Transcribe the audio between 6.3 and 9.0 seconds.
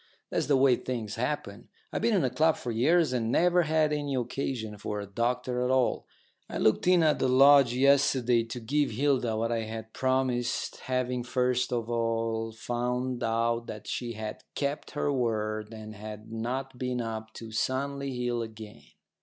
I looked in at the lodge yesterday to give